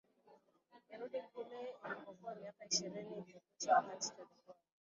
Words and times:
irudi 0.93 1.21
kule 1.21 1.61
ilipokuwa 1.85 2.35
miaka 2.35 2.65
ishirini 2.65 3.11
iliokwisha 3.17 3.73
wakati 3.75 4.09
tulikuwa 4.11 4.55